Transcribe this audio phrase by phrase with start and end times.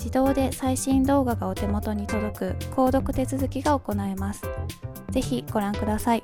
[0.00, 4.42] 自動で最新動画がお手元に届く購読手続きが行えます。
[5.10, 6.22] ぜひご覧ください。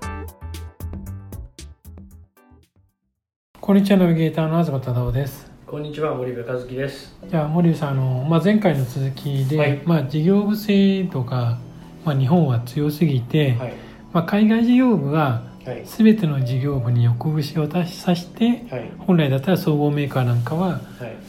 [3.61, 5.53] こんにちはナビゲーターの東忠夫です。
[5.67, 7.19] こんにちは森部和樹です。
[7.29, 11.59] じゃあ森部さんあのまあ前回の続きで、はい、まあ事業部制度が
[12.03, 13.75] まあ日本は強すぎて、はい、
[14.11, 15.43] まあ海外事業部は
[15.85, 20.81] すべての事業部に横串をさして、はい、本来だったら総合メーカーなんかは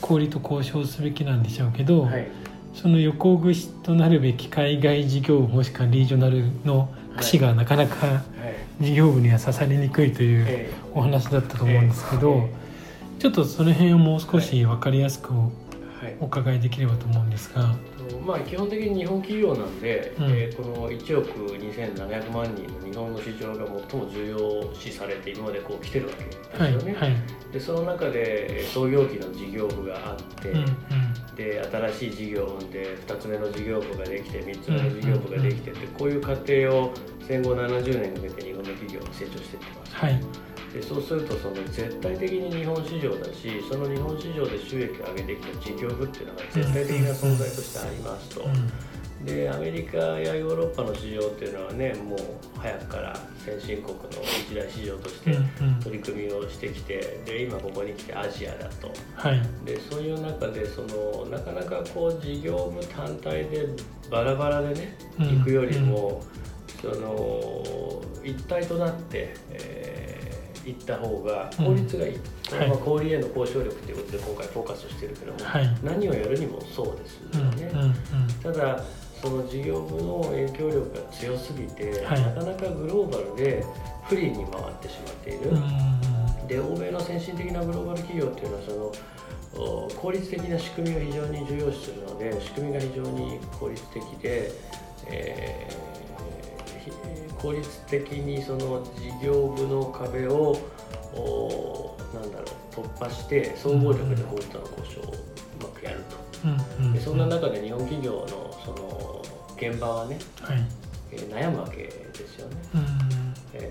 [0.02, 2.28] 小売と交渉すべきなんでしょうけど、はい、
[2.74, 8.24] その横串となるべき海外事業部もしくはリージョナルの串がなかなか
[8.80, 12.48] 事業部には刺さりにくいというお話だったと思うんですけど、
[13.18, 15.34] ちょっとその辺をもう少し分かりやすく
[16.19, 17.75] お伺いできればと思うんですが。
[18.25, 26.94] まあ、基本的に日本企業なんで、うん、えー、この1億2700万人の日本の市場が最も重要視されて今までこう来てるわけですよね。
[26.94, 30.59] はいはい、でその中で創業期の事業部があって、うん。
[30.59, 36.94] うん、で新しい事業を生んで2つ目の事業部ができて3つ目の事業部ができてって、こういう過程を
[37.28, 39.95] 戦後70年かけて日本の企業が成長していってます。
[39.95, 40.22] はい
[40.78, 48.46] でそうするとその絶対的に日本市場だしその日本市場で収益を上げてきた事業部っていうのが絶対的な存在としてありますと。
[49.26, 52.20] でアメリカやヨーロッパの市場っていうのはねもう
[52.60, 54.04] 早くから先進国の
[54.48, 55.36] 一大市場として
[55.84, 63.66] 取り組みをしてきてで今ここに来てアジアだと、はい、でそういう中でそのなかなかこう事業部単体で
[64.12, 66.22] バラバラでね行くよりも、
[66.80, 69.77] その一体となって、えー
[70.68, 77.94] いった方が効率がいい、うん、まあ、小売への交渉力ということで今回フォーカスしてるけども、はい、何をやるにもそうですよね、うんうんうん、
[78.44, 78.84] ただ
[79.22, 83.66] その事業部の影響力が強すぎて、はい、なかなかグローバルで
[84.04, 85.52] 不利に回ってしまっている、
[86.48, 88.72] で欧米の先進的なグローバル企業っていうのはそ
[89.90, 94.52] の効率的な仕組みを非常に重要視するので仕組みが非常に効率的で、
[95.08, 95.98] えー
[97.38, 100.58] 効率的にその事業部の壁を
[102.14, 105.18] なんだろう突破して総合力で法律との交渉をう
[105.64, 108.28] まくやると、でそんな中で日本企業の
[108.64, 109.22] その
[109.58, 110.64] 現場はね、はい、
[111.12, 113.06] えー、悩むわけですよね、えー、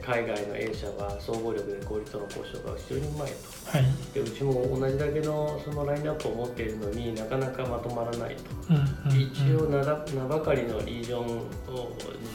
[0.05, 3.85] 海外の A 社は総合力で効率との交渉が非常にうまいと、はい、
[4.15, 8.43] でうちも同じだけのそのラインナップを持っているのになかなかまとまらないと、
[9.15, 11.27] 一応名名ばかりのリージョン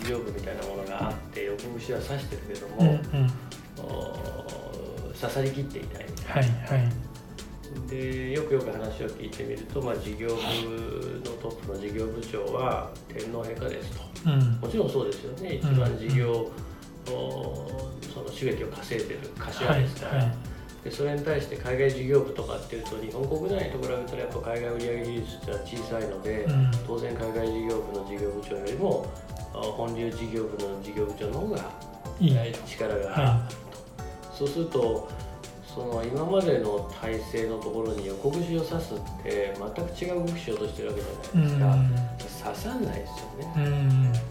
[0.04, 2.98] 事業部みたいなものがあって横串は刺してるけども、うんうん、
[5.14, 6.06] 刺さりきっていない。
[6.26, 7.12] はいはい。
[7.88, 15.56] でよくよく話を聞いてみると、まあ、事業部のトップの事業部長は天皇陛下ですと、うん、もちろんそうですよね。
[15.56, 16.52] 一番事業、うん、
[18.14, 29.06] その収益を稼いでる頭ですから、はいはい、でそれに対して海外事業部とかっていうと日本国内と比べたらやっぱ海外売上比率っては小さいので、うん、当然海外事業部の事業部長よりも
[29.54, 31.72] 本流事業部の事業部長の方が
[32.66, 33.56] 力がある
[34.30, 35.10] と、そうすると
[35.74, 44.22] その今までの体制のところに横串を刺すって全く違う動きしようとしてるわけじゃないですか、刺さんないですよね、だから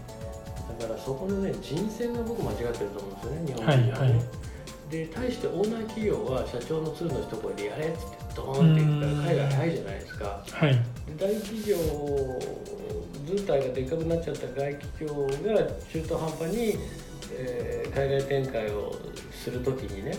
[1.03, 4.21] そこのね人選が僕間違ってると思うんですよね日本人はね、はいはい、
[4.89, 10.79] で対してオーナー企業は社長の鶴の一声でやれっつってドーンって言ったら海外早いじゃないですか、はい、
[11.17, 11.77] 大企業
[13.25, 15.61] 図体がでかくなっちゃった外企業が
[15.91, 16.77] 中途半端に、
[17.33, 18.95] えー、海外展開を
[19.31, 20.11] するときにね、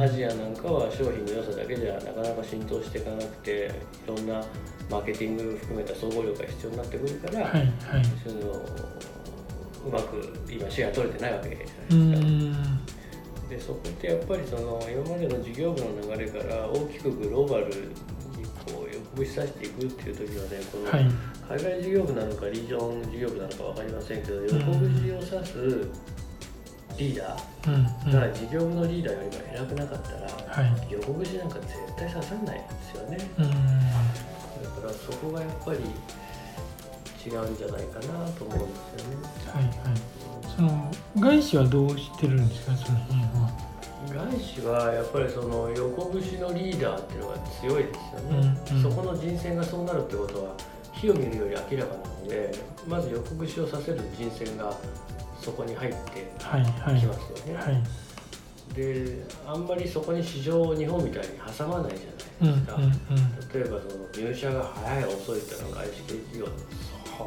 [0.00, 3.72] アジアなんかは商品の良さだけじゃなかなか浸透していかなくて
[4.04, 4.44] いろんな
[4.88, 7.72] マーケティング含めた総合力が必要になってくるから、はいはい、
[8.22, 8.64] その
[9.86, 12.92] うまく今シェア取れてないわけじゃないですか。
[13.52, 17.72] でそこってやっぱりその今までの事業部の流れから大きくグローバルに
[18.64, 20.88] こう横串刺していくっていう時はねこの
[21.54, 25.88] 海外事業部なのかリージョン事業部なのか分かりませんけど横串を刺す
[26.96, 33.18] リーダーが事業部のリーダーよりも偉くなかったら、はい、横串なんか絶対刺さないんですよね。
[34.62, 35.78] だからそこがやっぱり
[37.24, 39.16] 違うんじゃないかなと思うんですよね。
[39.52, 39.74] はいはい。
[40.56, 42.76] その外資はどうしてるんですか？
[42.76, 43.50] その辺は。
[44.30, 48.56] 外資はやっぱりその横串のリーダーっていうのが強いですよね。
[48.70, 50.54] うんうん、そこの人選がそうなるってことは
[50.92, 52.52] 火を見るより明らかなので、
[52.86, 54.74] まず横串をさせる人選が
[55.40, 57.06] そこに入ってきますよ
[57.46, 57.54] ね。
[57.54, 57.82] はいはいはい
[58.72, 61.28] であんまりそこに市場を日本みたいに
[61.58, 62.94] 挟まないじゃないですか、うんうんうん、
[63.52, 66.46] 例えばその入社が早い遅いっていうのが外資系企業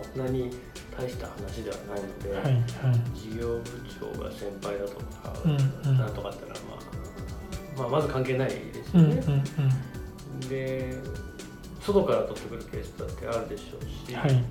[0.03, 0.50] そんなに
[0.97, 2.63] 大した話ではないので、はいはい、
[3.13, 3.63] 事業部
[4.00, 6.77] 長が先輩だとか、うんうん、なんとかったら、ま
[7.75, 9.15] あ、まあまず関係ないですよね。
[9.15, 9.44] うんうん
[10.42, 10.94] うん、で
[11.81, 14.44] 外から取ってくるケースだってあるでしょうし、はい、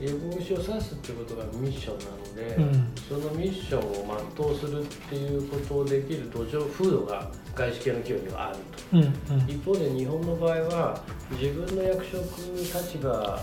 [0.00, 12.22] 英語虫を指すってことがミッションなので、うん、そのミッションを全うするっていうことをできる土壌風土が外資系の企業にはあると、うんうん、一方で日本の場合は自分の役職
[12.56, 13.42] 立場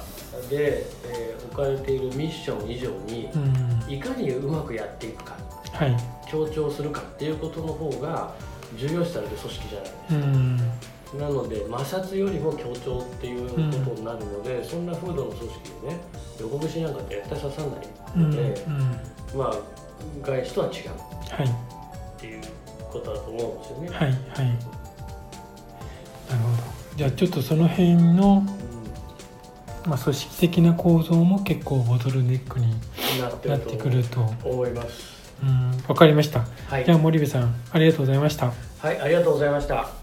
[0.49, 5.35] で、えー、置かれているミッション以上に、うん、いかにうまくやっていくか、
[5.71, 5.97] はい、
[6.29, 8.35] 強調するかっていうことの方が
[8.77, 10.15] 重要視される組織じゃないですか。
[10.15, 13.55] うんなので摩擦よりも強調っていうこ
[13.91, 15.99] とになるので、うん、そんな風土の組織でね
[16.39, 17.69] 横串なんかって絶対刺さない
[18.19, 19.55] ので、うんうん、まあ
[20.21, 20.73] 外資とは違う、
[21.29, 22.41] はい、っていう
[22.91, 23.89] ことだと思うんですよね。
[23.89, 24.19] はい、はい、なる
[26.39, 28.43] ほどじゃあちょっとその辺の、
[29.85, 32.71] まあ、組織的な構造も結構ボトルネックに
[33.19, 35.13] なってくると思います。
[35.43, 36.45] うん、わかりました。
[36.69, 38.53] はい、じゃあ森部さんありがとうございました。
[38.79, 40.02] はい、ありがとうございました。